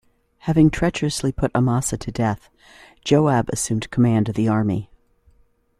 [0.49, 2.49] Having treacherously put Amasa to death,
[3.05, 4.89] Joab assumed the command of the army.